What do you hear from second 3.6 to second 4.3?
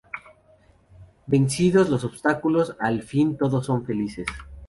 son felices.